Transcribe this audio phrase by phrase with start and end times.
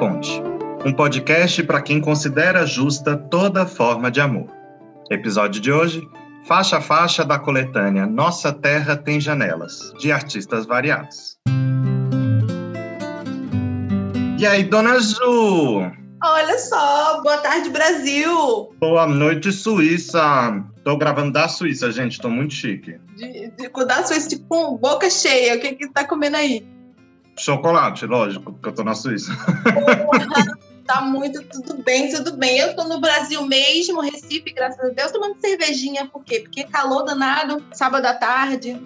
[0.00, 0.42] Ponte,
[0.82, 4.46] um podcast para quem considera justa toda forma de amor.
[5.10, 6.00] Episódio de hoje:
[6.48, 11.36] Faixa a faixa da coletânea Nossa Terra Tem Janelas, de artistas variados.
[14.38, 15.92] E aí, dona Ju?
[16.24, 18.74] Olha só, boa tarde, Brasil!
[18.80, 20.64] Boa noite, Suíça!
[20.82, 22.98] Tô gravando da Suíça, gente, tô muito chique.
[23.16, 26.66] De, de, da Suíça, tipo, boca cheia, o que que tá comendo aí?
[27.40, 29.32] Chocolate, lógico, porque eu tô na Suíça.
[30.86, 32.58] tá muito, tudo bem, tudo bem.
[32.58, 36.40] Eu tô no Brasil mesmo, Recife, graças a Deus, tomando cervejinha, por quê?
[36.40, 38.78] Porque calor danado, sábado à tarde,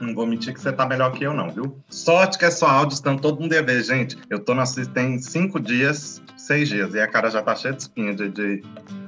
[0.00, 1.78] não vou mentir que você tá melhor que eu, não, viu?
[1.90, 4.16] Sorte que é só áudio, estão todo mundo a ver, gente.
[4.30, 7.74] Eu tô na Suíça tem cinco dias, seis dias, e a cara já tá cheia
[7.74, 8.30] de espinha de.
[8.30, 8.62] de...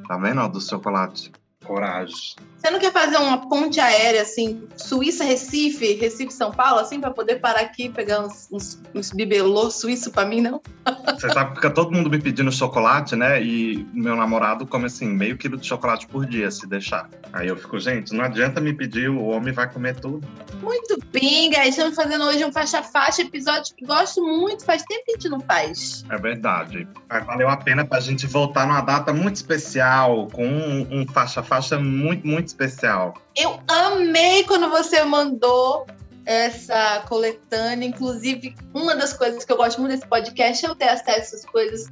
[0.06, 1.33] Tá vendo, ó, do chocolate?
[1.72, 2.36] Coragem.
[2.58, 7.60] Você não quer fazer uma ponte aérea, assim, Suíça-Recife, Recife-São Paulo, assim, para poder parar
[7.60, 10.60] aqui e pegar uns, uns, uns bibelô suíço para mim, não?
[11.06, 13.42] Você sabe que fica todo mundo me pedindo chocolate, né?
[13.42, 17.08] E meu namorado come, assim, meio quilo de chocolate por dia, se deixar.
[17.32, 20.28] Aí eu fico, gente, não adianta me pedir, o homem vai comer tudo.
[20.62, 21.70] Muito bem, guys.
[21.70, 25.41] Estamos fazendo hoje um faixa-faixa, episódio que gosto muito, faz tempo que a gente não
[25.41, 26.04] faz.
[26.08, 26.86] É verdade.
[27.27, 32.48] Valeu a pena pra gente voltar numa data muito especial, com um faixa-faixa muito, muito
[32.48, 33.14] especial.
[33.36, 35.86] Eu amei quando você mandou
[36.24, 37.86] essa coletânea.
[37.86, 41.44] Inclusive, uma das coisas que eu gosto muito desse podcast é eu ter acesso às
[41.44, 41.91] coisas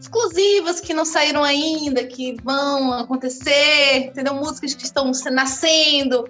[0.00, 4.34] exclusivas que não saíram ainda, que vão acontecer, entendeu?
[4.34, 6.28] Músicas que estão nascendo.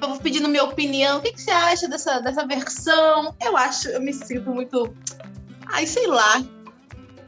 [0.00, 1.18] Eu vou pedindo minha opinião.
[1.18, 3.34] O que, que você acha dessa, dessa versão?
[3.42, 4.94] Eu acho, eu me sinto muito.
[5.68, 6.44] Ai, sei lá.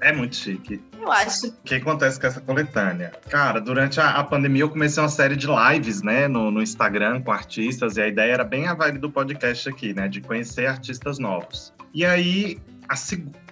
[0.00, 0.83] É muito chique.
[1.09, 1.47] Eu acho.
[1.47, 3.12] O que acontece com essa coletânea?
[3.31, 7.23] Cara, durante a, a, pandemia eu comecei uma série de lives, né, no, no, Instagram
[7.23, 10.67] com artistas, e a ideia era bem a vibe do podcast aqui, né, de conhecer
[10.67, 11.73] artistas novos.
[11.95, 12.95] E aí, a,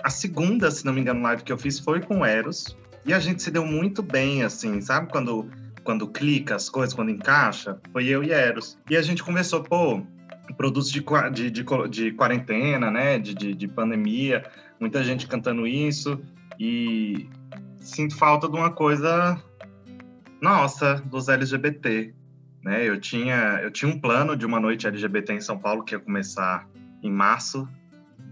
[0.04, 2.76] a segunda, se não me engano, live que eu fiz foi com Eros,
[3.06, 5.48] e a gente se deu muito bem, assim, sabe quando,
[5.82, 7.78] quando clica as coisas, quando encaixa?
[7.90, 8.76] Foi eu e Eros.
[8.90, 10.02] E a gente conversou, pô,
[10.58, 11.02] produtos de,
[11.32, 14.44] de, de, de quarentena, né, de, de, de pandemia,
[14.78, 16.20] muita gente cantando isso,
[16.58, 17.28] e
[17.86, 19.40] sinto falta de uma coisa
[20.40, 22.12] nossa, dos LGBT.
[22.62, 22.84] Né?
[22.84, 26.00] Eu, tinha, eu tinha um plano de uma noite LGBT em São Paulo que ia
[26.00, 26.68] começar
[27.02, 27.68] em março,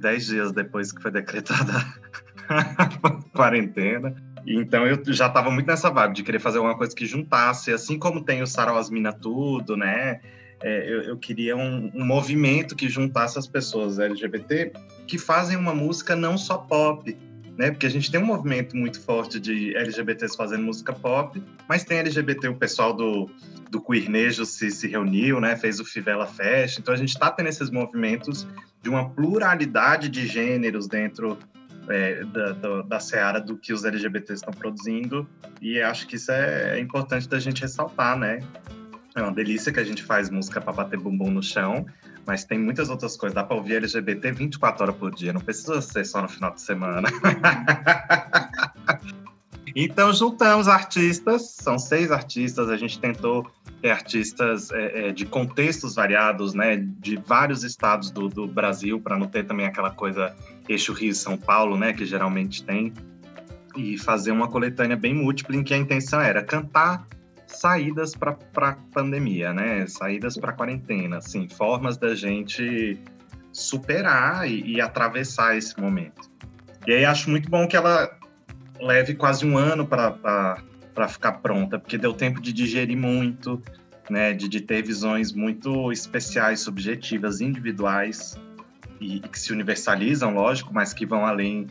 [0.01, 1.73] dez dias depois que foi decretada
[2.49, 4.15] a quarentena.
[4.47, 7.99] Então eu já estava muito nessa vibe de querer fazer alguma coisa que juntasse, assim
[7.99, 10.21] como tem o Sarau Asmina Tudo, né?
[10.63, 14.73] É, eu, eu, queria um, um, movimento que juntasse as pessoas LGBT
[15.07, 17.15] que fazem uma música não só pop,
[17.57, 17.71] né?
[17.71, 21.99] Porque a gente tem um movimento muito forte de LGBTs fazendo música pop, mas tem
[21.99, 23.31] LGBT, o pessoal do,
[23.71, 25.57] do Queernejo se, se reuniu, né?
[25.57, 26.79] Fez o Fivela Fest.
[26.79, 28.47] Então a gente está tendo esses movimentos
[28.83, 31.39] de uma pluralidade de gêneros dentro
[31.89, 35.29] é, da, da, da seara do que os LGBTs estão produzindo.
[35.61, 38.41] E acho que isso é importante da gente ressaltar, né?
[39.15, 41.87] É uma delícia que a gente faz música para bater bumbum no chão,
[42.27, 43.35] mas tem muitas outras coisas.
[43.35, 46.61] Dá para ouvir LGBT 24 horas por dia, não precisa ser só no final de
[46.61, 47.09] semana.
[49.75, 55.95] então, juntamos artistas, são seis artistas, a gente tentou ter artistas é, é, de contextos
[55.95, 60.35] variados, né, de vários estados do, do Brasil, para não ter também aquela coisa
[60.69, 62.93] eixo Rio-São Paulo, né, que geralmente tem,
[63.77, 67.07] e fazer uma coletânea bem múltipla, em que a intenção era cantar
[67.57, 69.87] saídas para a pandemia, né?
[69.87, 72.99] Saídas para a quarentena, assim, formas da gente
[73.53, 76.31] superar e, e, atravessar esse momento.
[76.87, 78.11] E aí acho muito bom que ela
[78.81, 83.63] leve quase um ano para ficar pronta, porque deu tempo de digerir muito,
[84.11, 84.33] né?
[84.33, 88.39] De, de ter visões muito especiais, subjetivas, individuais
[89.01, 91.69] e, e que se universalizam, lógico, mas que vão além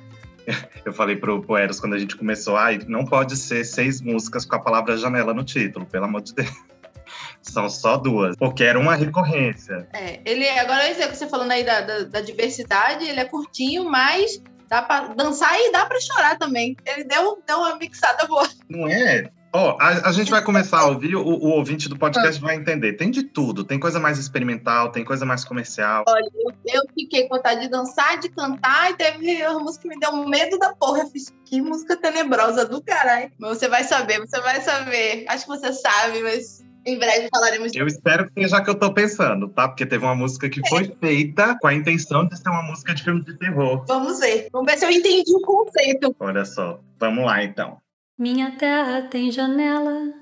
[0.85, 4.45] eu falei pro, pro Eros quando a gente começou, ai, não pode ser seis músicas
[4.45, 6.49] com a palavra janela no título, pelo amor de Deus.
[7.41, 9.87] São só duas, porque era uma recorrência.
[9.93, 14.41] É, ele, agora que você falando aí da, da, da, diversidade, ele é curtinho, mas
[14.69, 16.75] dá pra dançar e dá pra chorar também.
[16.85, 18.47] Ele deu, deu uma mixada boa.
[18.69, 19.29] Não é?
[19.55, 22.55] Ó, oh, a, a, gente vai começar a ouvir, o, o ouvinte do podcast vai
[22.55, 22.94] entender.
[22.94, 26.03] Tem de tudo, tem coisa mais experimental, tem coisa mais comercial.
[26.08, 26.28] Olha,
[26.66, 30.28] eu, fiquei com vontade de dançar, de cantar, e teve uma música que me deu
[30.28, 31.02] medo da porra.
[31.02, 33.32] Eu fiz, que música tenebrosa do caralho.
[33.38, 35.26] Mas você vai saber, você vai saber.
[35.28, 38.91] Acho que você sabe, mas em breve falaremos Eu espero que seja que eu tô
[38.91, 39.67] pensando, tá?
[39.67, 40.96] Porque teve uma música que foi é.
[40.99, 43.85] feita com a intenção de ser uma música de filme de terror.
[43.88, 44.47] Vamos ver.
[44.52, 46.16] Vamos ver se eu entendi o conceito.
[46.20, 46.79] Olha só.
[46.99, 47.83] Vamos lá, então.
[48.17, 50.13] Minha terra tem janela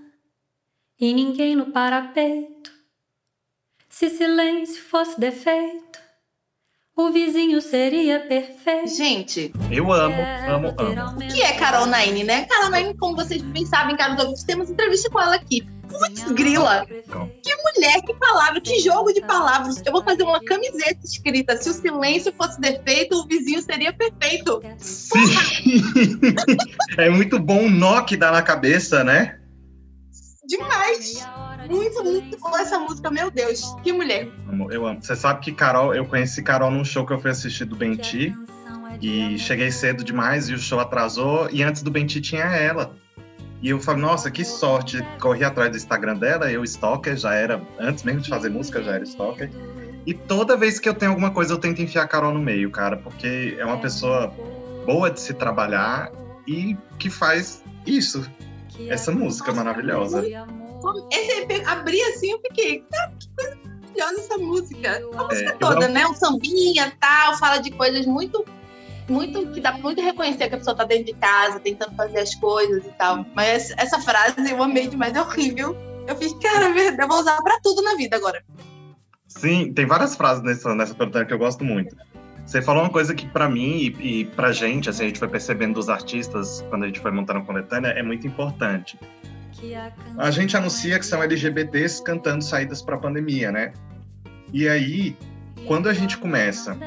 [1.00, 2.72] e ninguém no parapeito.
[3.90, 6.00] Se silêncio fosse defeito,
[6.96, 8.88] o vizinho seria perfeito.
[8.96, 10.16] Gente, Eu amo,
[10.48, 11.16] amo, amo.
[11.16, 12.46] o que é Carol Naine, né?
[12.46, 15.62] Carol Naine, como vocês bem sabem, caros ouvintes, temos entrevista com ela aqui.
[15.92, 16.86] Putz, grila!
[16.86, 19.82] Que mulher, que palavra, que jogo de palavras.
[19.86, 24.62] Eu vou fazer uma camiseta escrita: se o silêncio fosse defeito, o vizinho seria perfeito.
[26.98, 29.40] É muito bom o nó que dá na cabeça, né?
[30.46, 31.26] Demais!
[31.70, 33.62] Muito, muito boa essa música, meu Deus.
[33.84, 34.28] Que mulher.
[34.70, 35.02] Eu amo.
[35.02, 38.34] Você sabe que Carol, eu conheci Carol num show que eu fui assistir do Benti.
[39.02, 41.50] E cheguei cedo demais e o show atrasou.
[41.52, 42.94] E antes do Benti tinha ela.
[43.62, 45.06] E eu falei, nossa, que sorte.
[45.20, 48.94] Corri atrás do Instagram dela, eu stalker, já era, antes mesmo de fazer música, já
[48.94, 49.52] era stalker.
[50.06, 52.72] E toda vez que eu tenho alguma coisa, eu tento enfiar a Carol no meio,
[52.72, 54.34] cara, porque é uma pessoa
[54.86, 56.12] boa de se trabalhar
[56.48, 58.28] e que faz isso,
[58.90, 60.22] essa música maravilhosa.
[61.12, 65.02] Esse EP abri assim, eu fiquei, cara, que coisa maravilhosa essa música.
[65.16, 66.08] A música eu toda, amo- né?
[66.08, 68.44] Um sambinha tal, fala de coisas muito.
[69.12, 72.34] Muito que dá muito reconhecer que a pessoa tá dentro de casa, tentando fazer as
[72.36, 73.26] coisas e tal.
[73.36, 75.76] Mas essa frase eu amei demais, é horrível.
[76.08, 78.42] Eu fiz, cara, verdade, eu vou usar pra tudo na vida agora.
[79.28, 81.94] Sim, tem várias frases nessa, nessa coletânea que eu gosto muito.
[82.46, 85.28] Você falou uma coisa que pra mim e, e pra gente, assim, a gente foi
[85.28, 88.98] percebendo dos artistas quando a gente foi montando a coletânea, é muito importante.
[90.18, 93.74] A gente anuncia que são LGBTs cantando saídas pra pandemia, né?
[94.54, 95.16] E aí,
[95.68, 96.78] quando a gente começa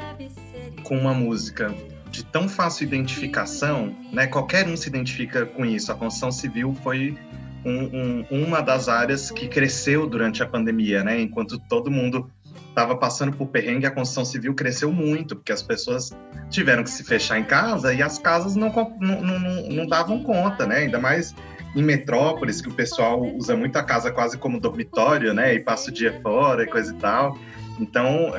[0.83, 1.73] com uma música
[2.15, 4.27] de tão fácil identificação, né?
[4.29, 5.91] Qualquer um se identifica com isso.
[5.91, 7.17] A construção civil foi
[7.65, 11.21] um- um- uma das áreas que cresceu durante a pandemia, né?
[11.21, 12.31] Enquanto todo mundo
[12.69, 16.13] estava passando por perrengue, a construção civil cresceu muito, porque as pessoas
[16.51, 20.67] tiveram que se fechar em casa e as casas não, não, não, não- davam conta,
[20.67, 20.79] né?
[20.79, 21.35] Ainda mais
[21.75, 25.55] em metrópoles, que o pessoal usa muito a casa quase como dormitório, né?
[25.55, 27.37] E passa o dia fora e coisa e tal.
[27.81, 28.33] Então,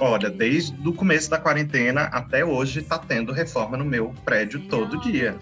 [0.00, 4.98] olha, desde o começo da quarentena até hoje tá tendo reforma no meu prédio todo
[5.00, 5.36] dia.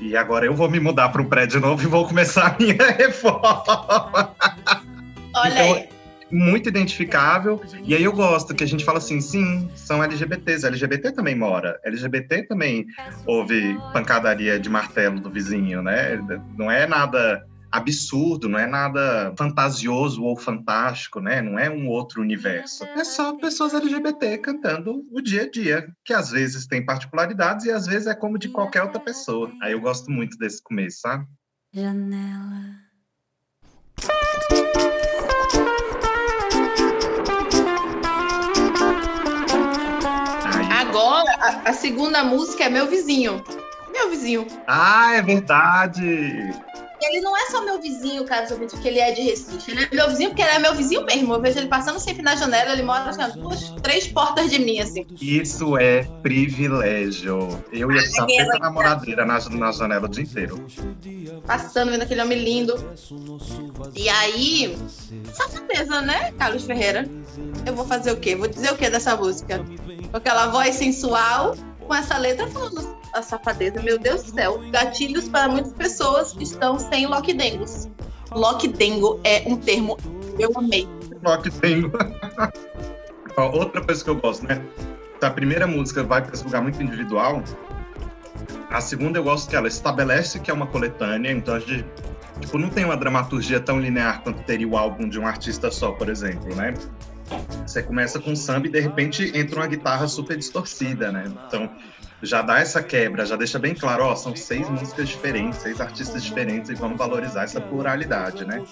[0.00, 2.76] E agora eu vou me mudar para um prédio novo e vou começar a minha
[2.96, 4.34] reforma.
[5.34, 5.88] Olha Então, aí.
[6.30, 7.60] Muito identificável.
[7.84, 10.66] E aí eu gosto que a gente fala assim, sim, são LGBTs.
[10.66, 11.80] LGBT também mora.
[11.84, 12.86] LGBT também
[13.24, 16.20] houve pancadaria de martelo do vizinho, né?
[16.54, 21.42] Não é nada absurdo, não é nada fantasioso ou fantástico, né?
[21.42, 22.84] Não é um outro universo.
[22.84, 27.70] É só pessoas LGBT cantando o dia a dia, que às vezes tem particularidades e
[27.70, 29.52] às vezes é como de qualquer outra pessoa.
[29.62, 31.26] Aí eu gosto muito desse começo, sabe?
[31.72, 32.88] Janela.
[40.80, 43.44] Agora, a, a segunda música é Meu Vizinho.
[43.92, 44.46] Meu vizinho.
[44.66, 46.52] Ah, é verdade!
[47.08, 49.70] Ele não é só meu vizinho, caros ouvintes, porque ele é de Recife.
[49.70, 51.34] Ele é meu vizinho porque ele é meu vizinho mesmo.
[51.34, 54.80] Eu vejo ele passando sempre na janela, ele mora assim, duas, três portas de mim,
[54.80, 55.06] assim.
[55.20, 57.62] Isso é privilégio.
[57.72, 60.66] Eu ia ficar Ai, feita ela- namoradeira na, na janela o dia inteiro.
[61.46, 62.74] Passando, vendo aquele homem lindo.
[63.94, 64.76] E aí,
[65.32, 67.08] safadeza, né, Carlos Ferreira?
[67.66, 68.36] Eu vou fazer o quê?
[68.36, 69.64] Vou dizer o quê dessa música?
[70.10, 71.54] Com aquela voz sensual,
[71.86, 73.82] com essa letra falando a safadeza.
[73.82, 74.60] Meu Deus do céu.
[74.70, 77.88] Gatilhos para muitas pessoas estão sem lockdengos.
[78.30, 79.96] Lockdengo é um termo
[80.38, 80.88] eu amei.
[83.36, 84.62] Ó, Outra coisa que eu gosto, né?
[85.20, 87.42] A primeira música vai para esse lugar muito individual.
[88.70, 91.84] A segunda eu gosto que ela estabelece que é uma coletânea, então a gente
[92.40, 95.92] tipo, não tem uma dramaturgia tão linear quanto teria o álbum de um artista só,
[95.92, 96.74] por exemplo, né?
[97.66, 101.24] Você começa com samba e de repente entra uma guitarra super distorcida, né?
[101.46, 101.68] Então
[102.22, 106.22] já dá essa quebra, já deixa bem claro, ó, são seis músicas diferentes, seis artistas
[106.24, 108.62] diferentes e vamos valorizar essa pluralidade, né?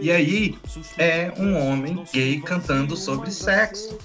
[0.00, 0.58] E aí
[0.98, 3.96] é um homem gay cantando sobre sexo.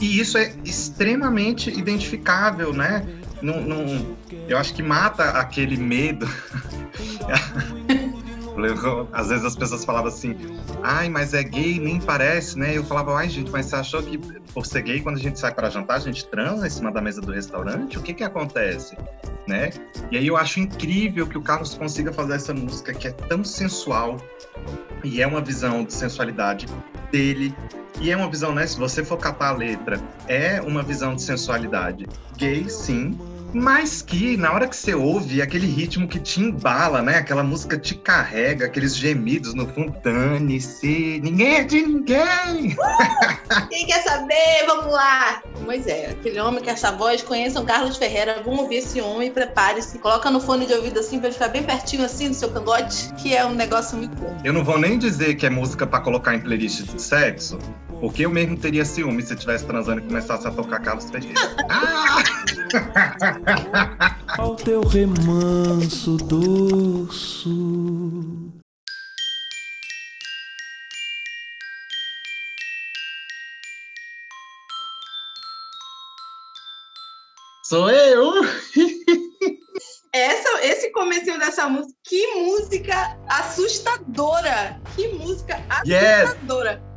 [0.00, 3.06] E isso é extremamente identificável, né?
[3.42, 4.16] Não, não-
[4.48, 6.28] eu acho que mata aquele medo.
[9.12, 10.34] Às vezes as pessoas falavam assim,
[10.82, 12.76] ai, mas é gay, nem parece, né?
[12.76, 14.18] Eu falava, ai, gente, mas você achou que
[14.52, 17.00] por ser gay, quando a gente sai para jantar, a gente transa em cima da
[17.00, 17.98] mesa do restaurante?
[17.98, 18.96] O que que acontece?
[19.46, 19.70] Né?
[20.10, 23.42] E aí eu acho incrível que o Carlos consiga fazer essa música que é tão
[23.42, 24.18] sensual
[25.02, 26.66] e é uma visão de sensualidade
[27.10, 27.54] dele.
[28.00, 28.66] E é uma visão, né?
[28.66, 33.18] Se você for catar a letra, é uma visão de sensualidade gay, sim,
[33.52, 37.16] mas que na hora que você ouve aquele ritmo que te embala, né?
[37.16, 42.76] Aquela música te carrega, aqueles gemidos no fundo, dane-se, ninguém é de ninguém.
[43.70, 44.66] Quem quer saber?
[44.66, 45.42] Vamos lá!
[45.64, 49.98] Pois é, aquele homem com essa voz, conheçam Carlos Ferreira, vão ouvir esse homem, prepare-se,
[49.98, 53.12] coloca no fone de ouvido assim, pra ele ficar bem pertinho assim do seu cangote,
[53.14, 54.36] que é um negócio muito bom.
[54.44, 57.58] Eu não vou nem dizer que é música pra colocar em playlist de sexo,
[58.00, 61.40] Porque eu mesmo teria ciúme se estivesse transando e começasse a tocar Carlos Ferreira.
[61.68, 62.22] ah!
[64.38, 67.48] Ao teu remanso doce.
[77.64, 78.32] Sou eu!
[80.10, 84.80] Essa, esse comecinho dessa música, que música assustadora!
[84.96, 86.72] Que música assustadora!
[86.72, 86.87] Yes.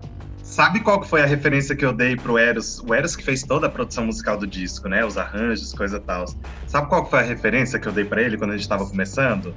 [0.51, 2.83] Sabe qual que foi a referência que eu dei pro Eros?
[2.85, 5.05] O Eros que fez toda a produção musical do disco, né?
[5.05, 6.25] Os arranjos, coisa e tal.
[6.67, 8.85] Sabe qual que foi a referência que eu dei para ele quando a gente estava
[8.85, 9.55] começando?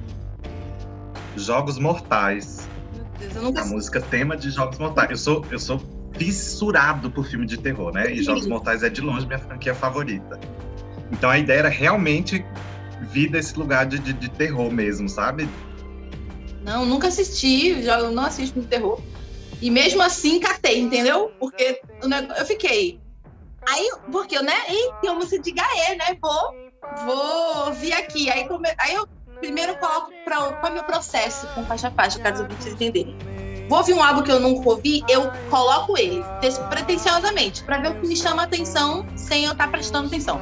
[1.35, 2.69] Jogos Mortais.
[3.19, 3.61] Deus, nunca...
[3.61, 5.09] A música tema de Jogos Mortais.
[5.11, 5.81] Eu sou, eu sou
[6.13, 8.13] fissurado por filme de terror, né?
[8.13, 10.39] E Jogos Mortais é de longe minha franquia favorita.
[11.11, 12.45] Então a ideia era realmente
[13.11, 15.49] vir desse lugar de, de, de terror mesmo, sabe?
[16.63, 19.01] Não, nunca assisti, já não assisto de terror.
[19.61, 21.31] E mesmo assim, catei, entendeu?
[21.39, 21.81] Porque
[22.37, 22.99] eu fiquei.
[23.67, 24.53] Aí, porque eu, né?
[24.69, 26.17] E tem uma música de Gaê, né?
[26.21, 26.53] Vou,
[27.05, 28.29] vou vir aqui.
[28.29, 28.69] Aí, come...
[28.77, 29.07] aí eu
[29.39, 32.75] primeiro coloco para qual é o meu processo com faixa a faixa, caso eu vocês
[32.75, 33.15] entenderem.
[33.67, 36.23] Vou ouvir um álbum que eu nunca ouvi, eu coloco ele,
[36.69, 40.39] pretensiosamente, para ver o que me chama atenção sem eu estar tá prestando atenção.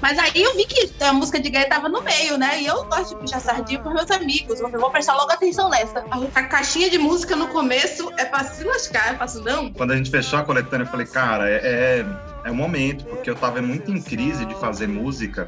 [0.00, 2.62] Mas aí eu vi que a música de gay tava no meio, né?
[2.62, 4.60] E eu gosto de puxar sardinha pros meus amigos.
[4.60, 6.04] Eu vou prestar logo atenção nessa.
[6.34, 9.72] A caixinha de música no começo é pra se lascar, é pra se não.
[9.72, 12.06] Quando a gente fechou a coletânea, eu falei, cara, é, é,
[12.44, 15.46] é o momento, porque eu tava muito em crise de fazer música,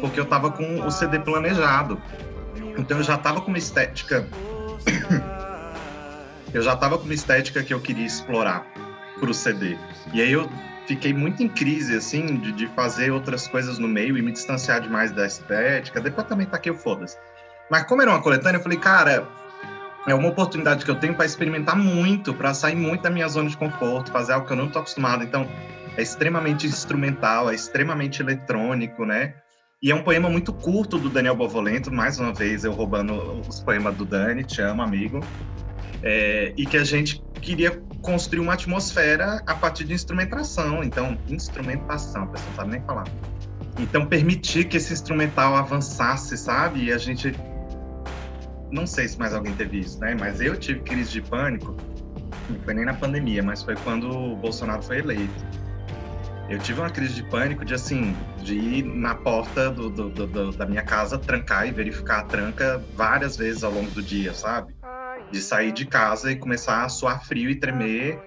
[0.00, 2.00] porque eu tava com o CD planejado.
[2.76, 4.26] Então eu já tava com uma estética.
[6.52, 8.66] eu já tava com uma estética que eu queria explorar
[9.20, 9.76] pro CD.
[10.12, 10.50] E aí eu
[10.86, 14.80] fiquei muito em crise, assim, de, de, fazer outras coisas no meio e me distanciar
[14.80, 16.00] demais da estética.
[16.00, 17.16] Depois também aqui o foda-se.
[17.70, 19.26] Mas como era uma coletânea, eu falei, cara,
[20.06, 23.48] é uma oportunidade que eu tenho para experimentar muito, para sair muito da minha zona
[23.48, 25.24] de conforto, fazer algo que eu não tô acostumado.
[25.24, 25.48] Então,
[25.96, 29.34] é extremamente instrumental, é extremamente eletrônico, né?
[29.82, 33.60] E é um poema muito curto do Daniel Bovolento, mais uma vez eu roubando os
[33.60, 35.20] poemas do Dani, te amo, amigo.
[36.02, 40.82] É, e que a gente queria construir uma atmosfera a partir de instrumentação.
[40.82, 43.04] Então, instrumentação, a pessoa não sabe nem falar.
[43.78, 46.84] Então, permitir que esse instrumental avançasse, sabe?
[46.84, 47.34] E a gente.
[48.70, 50.16] Não sei se mais alguém teve isso, né?
[50.18, 51.76] Mas eu tive crise de pânico.
[52.48, 55.44] Não foi nem na pandemia, mas foi quando o Bolsonaro foi eleito.
[56.48, 60.52] Eu tive uma crise de pânico de, assim, de ir na porta do, do, do,
[60.52, 64.75] da minha casa, trancar e verificar a tranca várias vezes ao longo do dia, sabe?
[65.30, 68.20] De sair de casa e começar a suar frio e tremer,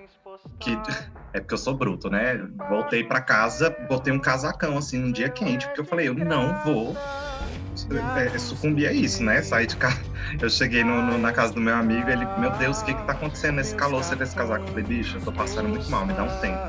[0.60, 0.72] que
[1.34, 2.38] é porque eu sou bruto, né?
[2.70, 6.63] Voltei para casa, botei um casacão assim num dia quente, porque eu falei, eu não
[6.63, 6.96] vou
[8.18, 9.41] é, sucumbir a isso, né?
[9.41, 10.00] Sair de casa.
[10.39, 13.03] Eu cheguei no, no, na casa do meu amigo, ele, meu Deus, o que que
[13.03, 14.03] tá acontecendo nesse calor?
[14.03, 14.63] Você desse casaco?
[14.63, 16.60] Eu falei, bicho, eu tô passando muito mal, me dá um tempo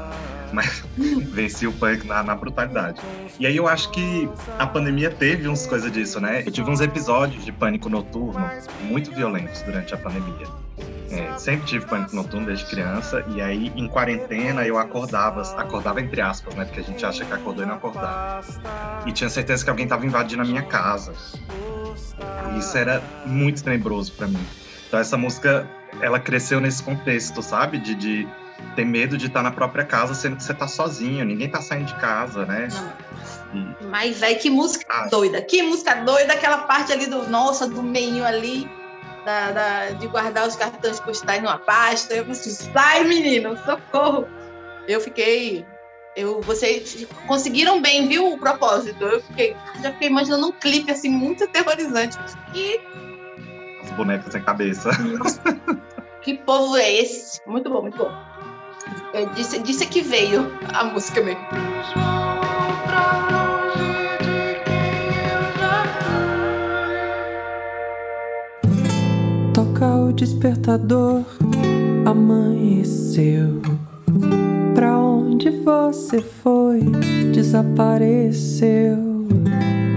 [0.52, 0.84] mas
[1.32, 3.00] venci o punk na, na, brutalidade.
[3.38, 4.28] E aí eu acho que
[4.58, 6.42] a pandemia teve uns coisas disso, né?
[6.44, 8.48] Eu tive uns episódios de pânico noturno
[8.82, 10.46] muito violentos durante a pandemia.
[11.10, 16.20] É, sempre tive pânico noturno desde criança, e aí em quarentena eu acordava, acordava entre
[16.20, 16.64] aspas, né?
[16.64, 18.46] Porque a gente acha que acordou e não acordava.
[19.06, 21.12] E tinha certeza que alguém estava invadindo a minha casa.
[22.54, 24.44] E isso era muito tenebroso para mim.
[24.86, 25.68] Então essa música,
[26.00, 27.78] ela cresceu nesse contexto, sabe?
[27.78, 28.28] De, de
[28.74, 31.86] ter medo de estar na própria casa, sendo que você está sozinho, ninguém está saindo
[31.86, 32.68] de casa, né?
[33.52, 33.84] E...
[33.86, 35.08] Mas, velho, que música ah.
[35.10, 35.42] doida.
[35.42, 38.70] Que música doida, aquela parte ali do, nossa, do meio ali,
[39.24, 42.14] da, da, de guardar os cartões postais numa pasta.
[42.14, 44.26] Eu assim, sai, menino, socorro.
[44.88, 45.64] Eu fiquei...
[46.16, 49.04] Eu, vocês conseguiram bem, viu, o propósito.
[49.04, 52.18] Eu fiquei, já fiquei imaginando um clipe, assim, muito aterrorizante.
[52.54, 52.80] E...
[53.82, 54.90] As bonecas sem cabeça.
[56.22, 57.40] Que povo é esse?
[57.46, 58.12] Muito bom, muito bom.
[59.12, 61.40] É, disse, disse que veio a música mesmo.
[69.52, 71.24] Toca o despertador,
[72.06, 73.60] amanheceu.
[74.74, 76.80] Pra onde você foi?
[77.32, 78.96] Desapareceu.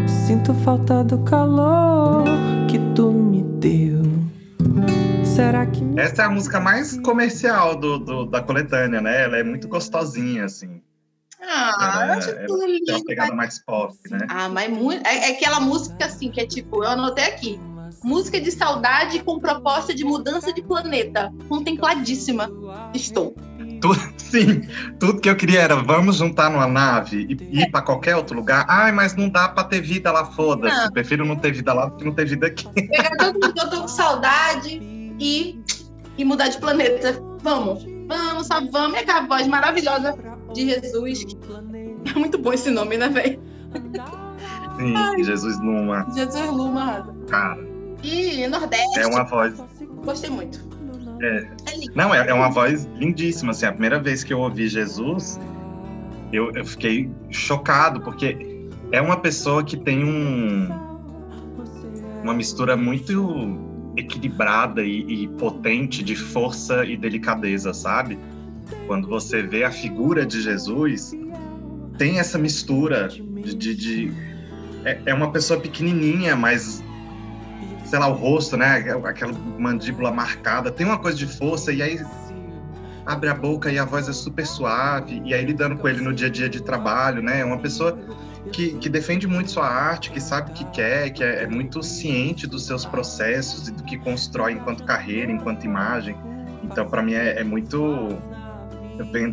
[0.08, 2.24] Sinto falta do calor
[5.36, 5.82] Será que.
[5.98, 9.24] Essa é a música mais comercial do, do, da coletânea, né?
[9.24, 10.80] Ela é muito gostosinha, assim.
[11.42, 12.86] Ah, ela, eu acho ela, lindo.
[12.86, 14.28] Tem uma pegada mais pop, né?
[14.30, 17.60] Ah, mas muito, é, é aquela música assim que é tipo, eu anotei aqui.
[18.04, 21.34] Música de saudade com proposta de mudança de planeta.
[21.50, 22.48] Contempladíssima.
[22.94, 23.36] Estou.
[23.82, 24.62] Tudo, sim,
[25.00, 28.68] tudo que eu queria era vamos juntar numa nave e ir para qualquer outro lugar.
[28.70, 30.92] Ai, mas não dá para ter vida lá, foda-se.
[30.92, 32.68] Prefiro não ter vida lá do que não ter vida aqui.
[32.68, 35.64] Mundo que eu tô com saudade e,
[36.18, 37.18] e mudar de planeta.
[37.42, 37.86] Vamos.
[38.08, 38.98] vamos, sabe, vamos.
[38.98, 40.16] E aquela voz maravilhosa
[40.54, 41.26] de Jesus.
[42.06, 43.42] É muito bom esse nome, né, velho?
[44.78, 45.24] Sim, Ai.
[45.24, 46.06] Jesus Luma.
[46.14, 47.16] Jesus Luma.
[47.30, 47.66] Cara.
[48.04, 49.00] E Nordeste.
[49.00, 49.56] É uma voz.
[50.04, 50.60] Gostei muito.
[51.22, 51.38] É.
[51.38, 51.48] é
[51.96, 53.52] Não, é, é uma voz lindíssima.
[53.52, 55.40] Assim, a primeira vez que eu ouvi Jesus,
[56.34, 60.68] eu, eu fiquei chocado, porque é uma pessoa que tem um,
[62.24, 68.18] uma mistura muito equilibrada e, e, potente de força e delicadeza, sabe?
[68.88, 71.16] Quando você vê a figura de Jesus,
[71.98, 74.14] tem essa mistura de, de, de
[74.84, 76.84] é, é, uma pessoa pequenininha, mas
[77.86, 78.78] sei lá o rosto, né?
[79.04, 82.00] Aquela mandíbula marcada, tem uma coisa de força e aí
[83.06, 86.14] abre a boca e a voz é super suave e aí lidando com ele no
[86.14, 87.42] dia a dia de trabalho, né?
[87.42, 87.98] É uma pessoa
[88.52, 91.82] que, que, defende muito sua arte, que sabe o que quer, que é, é, muito
[91.82, 96.16] ciente dos seus processos e do que constrói enquanto carreira, enquanto imagem.
[96.64, 97.78] Então, para mim, é, é muito.
[98.98, 99.32] Eu tenho,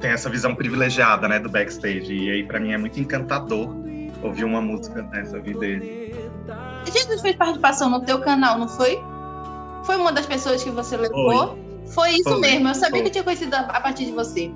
[0.00, 2.12] tenho, essa visão privilegiada né, do backstage.
[2.12, 3.74] E aí, para mim, é muito encantador
[4.22, 6.14] ouvir uma música dessa vida dele.
[6.92, 8.98] Jesus fez participação no teu canal, não foi?
[9.84, 11.56] Foi uma das pessoas que você levou?
[11.84, 12.68] Foi, foi isso foi, mesmo.
[12.68, 13.00] Eu sabia foi.
[13.02, 14.50] que eu tinha conhecido a partir de você.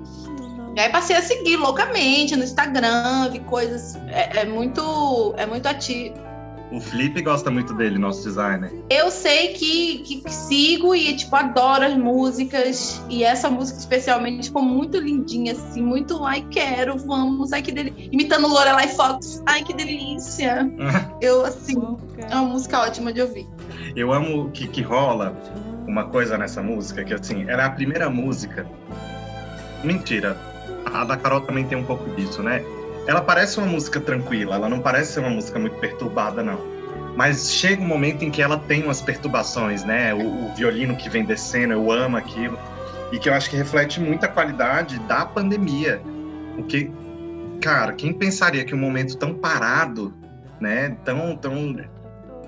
[0.75, 3.95] E aí passei a seguir loucamente no Instagram, vi coisas.
[4.07, 6.31] É, é muito, é muito ativo.
[6.71, 8.71] O Felipe gosta muito dele, nosso designer.
[8.89, 13.03] Eu sei que, que, que, sigo e, tipo, adoro as músicas.
[13.09, 16.23] E essa música, especialmente, ficou muito lindinha, assim, muito.
[16.23, 18.09] Ai, quero, vamos, ai, que delícia.
[18.09, 19.43] Imitando Lorelai Fox.
[19.47, 20.71] Ai, que delícia.
[21.19, 21.75] eu, assim,
[22.17, 23.45] é uma música ótima de ouvir.
[23.93, 25.37] Eu amo que, que rola
[25.85, 28.65] uma coisa nessa música, que, assim, era a primeira música.
[29.83, 30.37] Mentira,
[30.93, 32.63] a da Carol também tem um pouco disso, né?
[33.07, 36.59] Ela parece uma música tranquila, ela não parece ser uma música muito perturbada, não.
[37.15, 40.13] Mas chega um momento em que ela tem umas perturbações, né?
[40.13, 42.57] O, o violino que vem descendo, eu amo aquilo.
[43.11, 46.01] E que eu acho que reflete muito a qualidade da pandemia.
[46.55, 46.89] Porque,
[47.59, 50.13] cara, quem pensaria que um momento tão parado,
[50.59, 50.95] né?
[51.03, 51.75] Tão, tão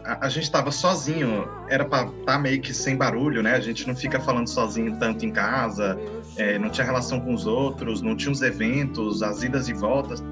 [0.04, 3.54] a, gente estava sozinho, era para estar tá meio que sem barulho, né?
[3.54, 5.98] A gente não fica falando sozinho tanto em casa,
[6.38, 10.24] é, não tinha relação com os outros, não tinha os eventos, as idas e voltas.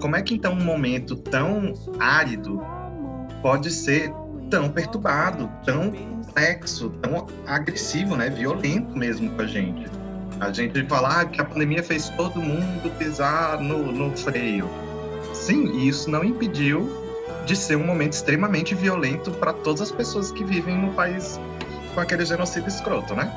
[0.00, 2.62] Como é que então um momento tão árido
[3.42, 4.12] pode ser
[4.48, 8.30] tão perturbado, tão complexo, tão agressivo, né?
[8.30, 9.86] Violento mesmo com a gente.
[10.38, 14.68] A gente falar que a pandemia fez todo mundo pisar no, no freio.
[15.32, 17.05] Sim, isso não impediu
[17.46, 21.40] de ser um momento extremamente violento para todas as pessoas que vivem no país
[21.94, 23.32] com aquele genocídio escroto, né?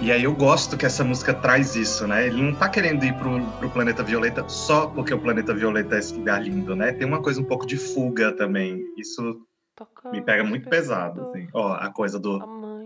[0.00, 2.26] E aí eu gosto que essa música traz isso, né?
[2.26, 5.98] Ele não tá querendo ir pro, pro planeta Violeta só porque o planeta Violeta é
[5.98, 6.92] esse lugar lindo, né?
[6.92, 8.84] Tem uma coisa um pouco de fuga também.
[8.98, 9.46] Isso
[10.12, 11.48] me pega muito pesado, assim.
[11.54, 12.38] Ó, a coisa do,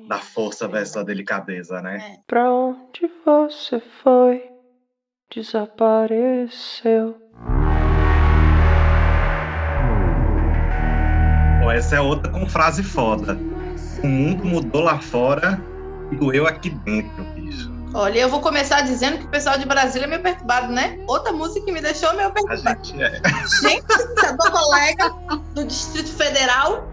[0.07, 2.19] da força versus a delicadeza, né?
[2.27, 4.49] Pra onde você foi?
[5.35, 7.26] Desapareceu.
[11.71, 13.39] Essa é outra com frase foda.
[14.03, 15.61] O mundo mudou lá fora
[16.15, 17.75] doeu aqui dentro, bicho.
[17.95, 20.99] Olha, eu vou começar dizendo que o pessoal de Brasília é meio perturbado, né?
[21.07, 22.69] Outra música que me deixou meio perturbado.
[22.69, 23.21] A gente é.
[23.63, 25.15] Gente, essa colega
[25.55, 26.87] do Distrito Federal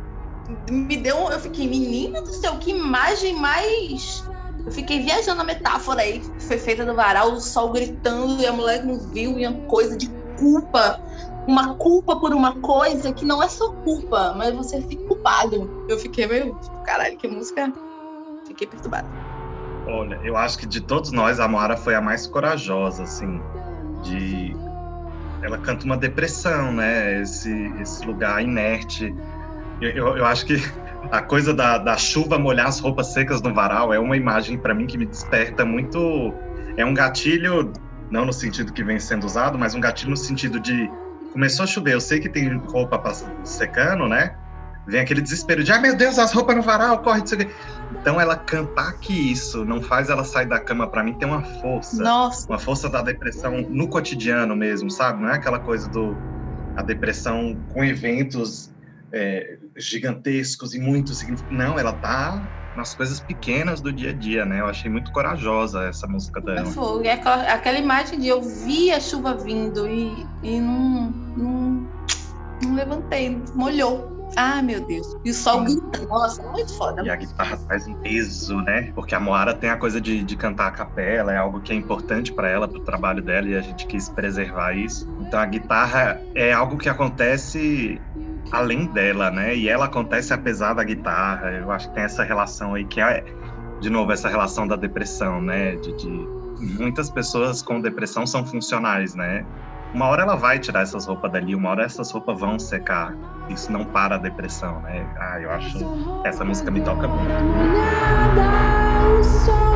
[0.69, 1.29] me deu.
[1.29, 4.23] Eu fiquei, menina do céu, que imagem mais.
[4.65, 8.47] Eu fiquei viajando a metáfora aí, que foi feita no varal, o sol gritando e
[8.47, 11.01] a mulher não viu, e uma coisa de culpa.
[11.47, 15.85] Uma culpa por uma coisa que não é só culpa, mas você fica culpado.
[15.89, 17.71] Eu fiquei meio, caralho, que música
[18.45, 19.07] fiquei perturbada.
[19.87, 23.41] Olha, eu acho que de todos nós, a Moara foi a mais corajosa, assim,
[24.01, 24.55] de...
[25.41, 27.21] Ela canta uma depressão, né?
[27.21, 27.51] Esse,
[27.81, 29.13] esse lugar inerte.
[29.81, 30.55] Eu, eu, eu acho que
[31.11, 34.73] a coisa da, da chuva molhar as roupas secas no varal é uma imagem para
[34.73, 36.33] mim que me desperta muito.
[36.77, 37.73] É um gatilho,
[38.09, 40.89] não no sentido que vem sendo usado, mas um gatilho no sentido de
[41.33, 43.01] começou a chover, eu sei que tem roupa
[43.43, 44.35] secando, né?
[44.87, 47.49] Vem aquele desespero de, ai meu Deus, as roupas no varal, corre, isso aqui.
[47.91, 51.43] Então ela cantar que isso não faz ela sair da cama, para mim tem uma
[51.61, 52.03] força.
[52.03, 52.45] Nossa.
[52.47, 55.21] Uma força da depressão no cotidiano mesmo, sabe?
[55.21, 56.15] Não é aquela coisa do
[56.75, 58.71] a depressão com eventos
[59.11, 61.65] é, gigantescos e muito significativos.
[61.65, 62.41] Não, ela tá
[62.75, 64.59] nas coisas pequenas do dia a dia, né?
[64.59, 66.65] Eu achei muito corajosa essa música dela.
[66.65, 67.03] Fogo.
[67.03, 71.87] É aquela, aquela imagem de eu vi a chuva vindo e, e não, não,
[72.61, 74.13] não levantei, molhou.
[74.35, 75.15] Ah, meu Deus.
[75.23, 76.05] E o sol grita.
[76.07, 77.03] Nossa, muito foda.
[77.03, 78.91] E a guitarra faz um peso, né?
[78.95, 81.75] Porque a Moara tem a coisa de, de cantar a capela, é algo que é
[81.75, 85.07] importante para ela, para o trabalho dela, e a gente quis preservar isso.
[85.21, 88.01] Então a guitarra é algo que acontece
[88.51, 89.55] além dela, né?
[89.55, 91.51] E ela acontece apesar da guitarra.
[91.51, 93.23] Eu acho que tem essa relação aí que é
[93.83, 95.75] de novo, essa relação da depressão, né?
[95.75, 96.07] De, de,
[96.79, 99.45] muitas pessoas com depressão são funcionais, né?
[99.93, 103.13] Uma hora ela vai tirar essas roupas dali, uma hora essas roupas vão secar.
[103.49, 105.05] Isso não para a depressão, né?
[105.19, 105.77] Ah, eu acho
[106.23, 107.29] essa música me toca muito.
[109.19, 109.72] O sol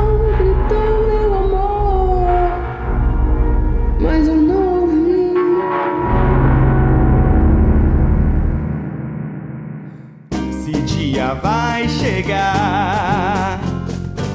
[10.98, 13.60] dia vai chegar.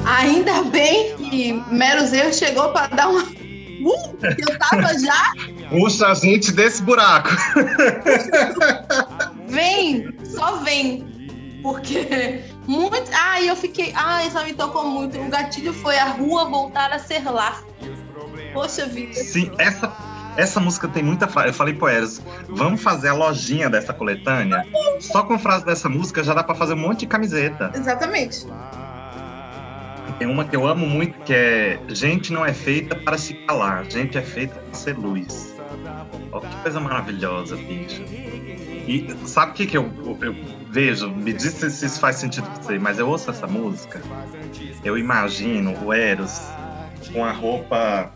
[0.05, 3.23] Ainda bem que Mero Zero chegou para dar uma.
[3.83, 5.33] Uh, eu tava já.
[5.69, 7.27] Puxa a gente desse buraco.
[9.49, 11.05] Vem, só vem.
[11.61, 13.11] Porque muito.
[13.11, 13.91] Ai, eu fiquei.
[13.93, 15.19] Ai, isso me tocou muito.
[15.19, 17.61] O gatilho foi a rua voltar a ser lá.
[18.53, 19.15] Poxa vida.
[19.15, 19.91] Sim, essa,
[20.37, 21.49] essa música tem muita frase.
[21.49, 24.65] Eu falei pro Eros, vamos fazer a lojinha dessa coletânea.
[24.99, 27.71] Só com frase dessa música já dá pra fazer um monte de camiseta.
[27.73, 28.45] Exatamente.
[30.19, 33.85] Tem uma que eu amo muito que é Gente não é feita para se calar,
[33.89, 35.53] gente é feita para ser luz.
[36.31, 38.03] Olha que coisa maravilhosa, bicho.
[38.87, 39.91] E sabe o que, que eu,
[40.21, 40.35] eu
[40.69, 41.09] vejo?
[41.09, 44.01] Me diz se isso faz sentido pra você, mas eu ouço essa música,
[44.83, 46.41] eu imagino o Eros
[47.13, 48.11] com a roupa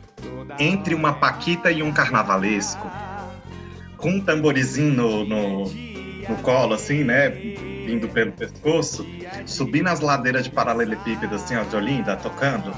[0.59, 2.89] entre uma paquita e um carnavalesco,
[3.97, 5.63] com um tamborizinho no, no,
[6.29, 7.29] no colo, assim, né?
[7.85, 9.05] Vindo pelo pescoço,
[9.45, 12.73] subindo as ladeiras de paralelepípedo, assim, ó, de Olinda, tocando.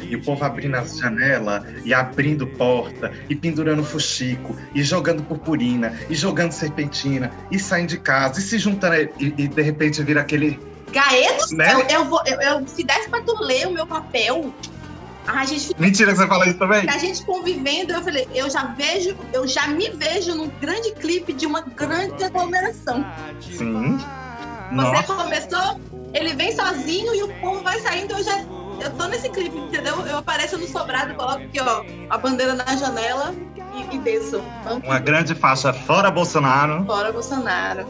[0.00, 5.92] E o povo abrindo as janelas, e abrindo porta, e pendurando fuxico, e jogando purpurina,
[6.08, 10.20] e jogando serpentina, e saindo de casa, e se juntando, e, e de repente vira
[10.20, 10.58] aquele.
[10.92, 11.68] Gaê do Né?
[11.74, 12.20] céu, eu vou.
[12.26, 14.54] Eu, eu- se desse pra tu ler o meu papel,
[15.36, 16.88] a gente Mentira que você fala isso também?
[16.88, 21.32] a gente convivendo, eu falei, eu já vejo, eu já me vejo num grande clipe
[21.32, 23.04] de uma grande aglomeração.
[23.40, 23.98] Sim.
[23.98, 25.14] Você Nossa.
[25.14, 25.80] começou,
[26.14, 28.38] ele vem sozinho e o povo vai saindo, eu já.
[28.80, 30.06] Eu tô nesse clipe, entendeu?
[30.06, 33.34] Eu apareço no sobrado, coloco aqui, ó, a bandeira na janela
[33.74, 34.40] e, e desço.
[34.84, 36.84] Uma grande faixa fora Bolsonaro.
[36.84, 37.84] Fora Bolsonaro.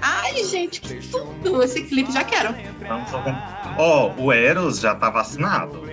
[0.00, 1.62] Ai, gente, que tudo!
[1.62, 2.54] Esse clipe já quero.
[3.76, 5.89] Ó, o Eros já tá vacinado.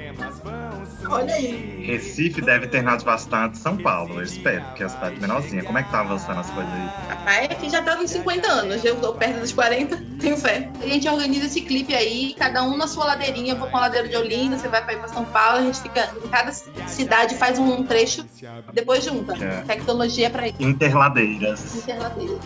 [1.09, 1.83] Olha aí.
[1.85, 5.63] Recife deve ter nas bastante São Paulo, eu espero, porque é a cidade menorzinha.
[5.63, 6.89] Como é que tá avançando as coisas aí?
[7.09, 10.69] Rapaz, aqui já tá nos 50 anos, eu tô perto dos 40, tenho fé.
[10.81, 13.53] A gente organiza esse clipe aí, cada um na sua ladeirinha.
[13.53, 15.61] Eu vou com a ladeira de Olinda, você vai pra ir pra São Paulo, a
[15.61, 18.25] gente fica em cada cidade, faz um trecho,
[18.73, 19.33] depois junta.
[19.43, 19.61] É.
[19.61, 20.55] Tecnologia pra ir.
[20.59, 21.75] Interladeiras.
[21.75, 22.37] Interladeira.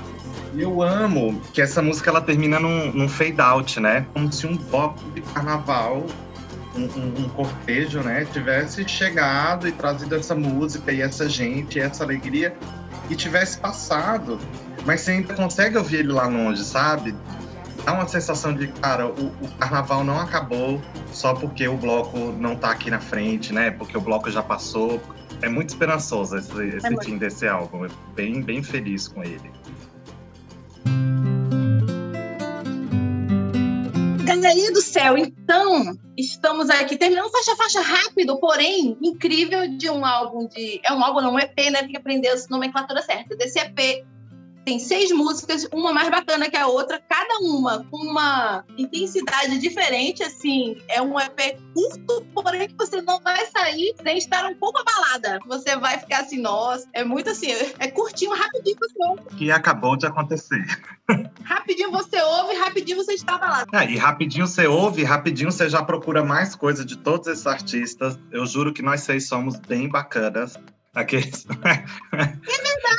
[0.54, 4.06] E Eu amo que essa música ela termina num, num fade out, né?
[4.14, 6.06] Como se um bloco de carnaval,
[6.76, 11.82] um, um- um cortejo, né, tivesse chegado e trazido essa música e essa gente, e
[11.82, 12.56] essa alegria
[13.10, 14.40] e tivesse passado.
[14.86, 17.14] Mas você ainda consegue ouvir ele lá longe, sabe?
[17.86, 20.80] Dá uma sensação de, cara, o, o carnaval não acabou
[21.12, 23.72] só porque o bloco não tá aqui na frente, né?
[23.72, 25.02] Porque o bloco já passou.
[25.42, 27.06] É muito esperançoso esse, esse muito.
[27.06, 27.86] fim desse álbum.
[27.86, 29.52] Eu bem, bem feliz com ele.
[34.36, 40.06] Galerinha do céu, então, estamos aqui terminando faixa a faixa rápido, porém incrível de um
[40.06, 40.80] álbum de.
[40.86, 41.80] É um álbum, não um EP, né?
[41.80, 43.36] Tem que aprender a nomenclatura certa.
[43.36, 44.06] Desse EP
[44.66, 50.24] tem seis músicas, uma mais bacana que a outra, cada uma com uma intensidade diferente,
[50.24, 50.78] assim.
[50.88, 55.40] É um EP curto, porém que você não vai sair sem estar um pouco abalada.
[55.48, 59.98] Você vai ficar assim, nossa, é muito assim, é curtinho, rapidinho você ouve, Que acabou
[59.98, 60.64] de acontecer.
[61.44, 63.76] rapidinho você ouve, rapidinho você está abalado.
[63.76, 68.18] É, e rapidinho você ouve, rapidinho você já procura mais coisa de todos esses artistas.
[68.32, 70.58] Eu juro que nós seis somos bem bacanas.
[70.94, 71.48] Aqueles.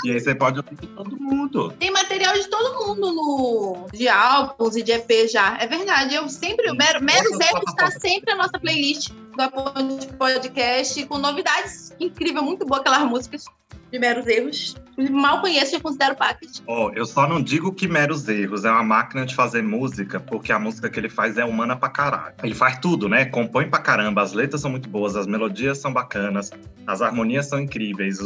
[0.05, 1.73] E aí você pode ouvir de todo mundo.
[1.79, 5.57] Tem material de todo mundo no de álbuns e de EP já.
[5.59, 6.15] É verdade.
[6.15, 6.71] Eu sempre.
[6.71, 12.43] O Mero, Mero Zero está sempre na nossa playlist do Aponte Podcast com novidades incrível,
[12.43, 13.45] muito boa aquelas músicas
[13.93, 14.75] de meros erros.
[15.11, 16.61] Mal conheço e considero packet.
[16.67, 20.53] Ó, eu só não digo que meros erros, é uma máquina de fazer música, porque
[20.53, 22.35] a música que ele faz é humana pra caralho.
[22.43, 23.25] Ele faz tudo, né?
[23.27, 26.51] Compõe pra caramba, as letras são muito boas, as melodias são bacanas,
[26.87, 28.19] as harmonias são incríveis.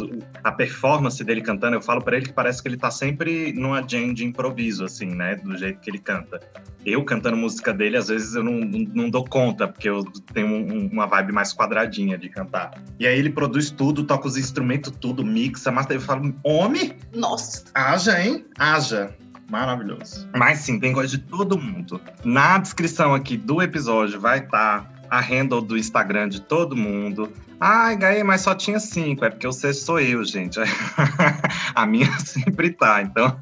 [0.43, 3.81] A performance dele cantando, eu falo pra ele que parece que ele tá sempre numa
[3.87, 5.35] jam de improviso, assim, né?
[5.35, 6.39] Do jeito que ele canta.
[6.85, 10.03] Eu cantando música dele, às vezes eu não, não, não dou conta, porque eu
[10.33, 12.71] tenho um- uma vibe mais quadradinha de cantar.
[12.97, 17.63] E aí ele produz tudo, toca os instrumentos tudo, mixa, mas eu falo, homem, Nossa.
[17.73, 18.45] Haja, hein?
[18.57, 19.15] Haja.
[19.49, 20.27] Maravilhoso.
[20.35, 22.01] Mas sim, tem coisa de todo mundo.
[22.23, 27.31] Na descrição aqui do episódio vai estar a handle do Instagram de todo mundo.
[27.59, 29.25] Ai, Gaê, mas só tinha cinco.
[29.25, 30.59] É porque o sexto sou eu, gente.
[31.73, 33.01] a minha sempre tá.
[33.01, 33.39] Então,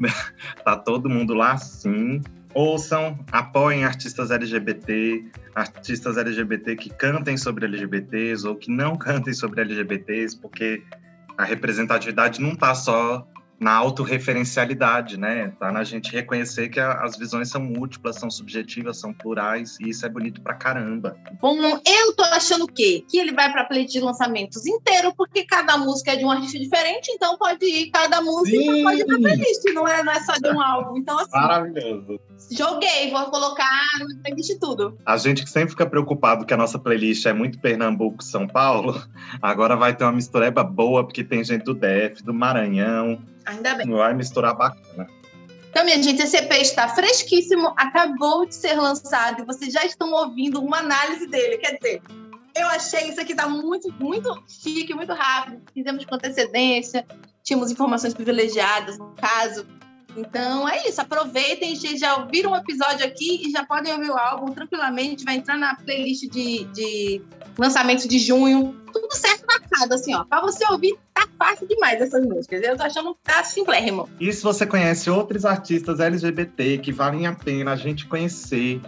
[0.64, 2.20] tá todo mundo lá sim.
[2.54, 5.24] Ouçam, apoiem artistas LGBT,
[5.54, 10.82] artistas LGBT que cantem sobre LGBTs ou que não cantem sobre LGBTs, porque
[11.36, 13.26] a representatividade não está só
[13.58, 15.52] na autorreferencialidade, né?
[15.58, 19.88] Tá na gente reconhecer que a, as visões são múltiplas, são subjetivas, são plurais, e
[19.88, 21.16] isso é bonito pra caramba.
[21.40, 23.04] Bom, eu tô achando o quê?
[23.08, 26.58] Que ele vai pra playlist de lançamentos inteiro, porque cada música é de um artista
[26.58, 28.82] diferente, então pode ir, cada música Sim.
[28.82, 30.98] pode ir pra playlist, não é, não é só de um álbum.
[30.98, 32.20] Então, assim, Maravilhoso.
[32.50, 33.64] joguei, vou colocar
[34.00, 34.98] na playlist tudo.
[35.06, 39.02] A gente que sempre fica preocupado que a nossa playlist é muito Pernambuco, São Paulo,
[39.40, 43.88] agora vai ter uma mistureba boa, porque tem gente do DF, do Maranhão, Ainda bem.
[43.88, 45.06] vai misturar bacana.
[45.70, 50.10] Então, minha gente, esse EP está fresquíssimo, acabou de ser lançado e vocês já estão
[50.10, 51.58] ouvindo uma análise dele.
[51.58, 52.02] Quer dizer,
[52.54, 55.60] eu achei isso aqui tá muito, muito chique, muito rápido.
[55.74, 57.06] Fizemos com antecedência,
[57.42, 59.66] tínhamos informações privilegiadas, no caso.
[60.16, 64.52] Então é isso, aproveitem, já ouviram um episódio aqui e já podem ouvir o álbum
[64.52, 65.24] tranquilamente.
[65.24, 67.22] Vai entrar na playlist de, de
[67.58, 68.74] lançamento de junho.
[68.90, 70.24] Tudo certo marcado, assim, ó.
[70.24, 72.62] Pra você ouvir, tá fácil demais essas músicas.
[72.62, 74.08] Eu tô achando que tá simplérrimo.
[74.20, 78.80] E se você conhece outros artistas LGBT que valem a pena a gente conhecer,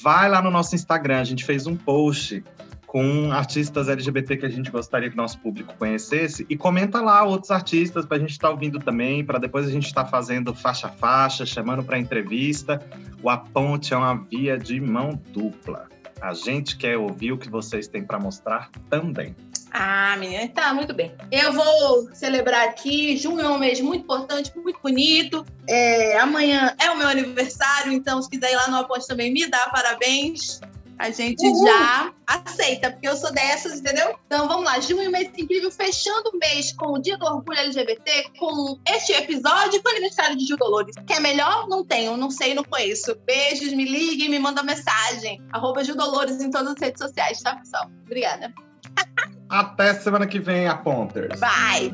[0.00, 1.20] vai lá no nosso Instagram.
[1.20, 2.44] A gente fez um post
[2.86, 7.50] com artistas LGBT que a gente gostaria que nosso público conhecesse e comenta lá outros
[7.50, 10.90] artistas para a gente estar ouvindo também, para depois a gente estar fazendo faixa a
[10.90, 12.80] faixa, chamando para entrevista.
[13.22, 15.88] O A Ponte é uma via de mão dupla.
[16.20, 19.34] A gente quer ouvir o que vocês têm para mostrar também.
[19.74, 21.14] Ah, menina, tá muito bem.
[21.30, 23.16] Eu vou celebrar aqui.
[23.16, 25.46] Junho é um mês muito importante, muito bonito.
[25.66, 29.46] É, amanhã é o meu aniversário, então se quiser ir lá no Aponte também me
[29.46, 30.60] dá parabéns.
[30.98, 34.14] A gente já aceita, porque eu sou dessas, entendeu?
[34.26, 38.30] Então vamos lá, junho, mês incrível, fechando o mês com o Dia do Orgulho LGBT,
[38.38, 40.94] com este episódio e com o aniversário de Gil Dolores.
[41.06, 41.66] Quer melhor?
[41.66, 43.16] Não tenho, não sei, não conheço.
[43.24, 45.42] Beijos, me liguem, me mandam mensagem.
[45.50, 47.90] Arroba Gil Dolores em todas as redes sociais, tá, pessoal?
[48.04, 48.52] Obrigada.
[49.52, 51.38] Até semana que vem, a Ponters.
[51.38, 51.92] Bye!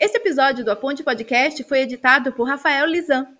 [0.00, 3.37] Esse episódio do Aponte Podcast foi editado por Rafael Lizan.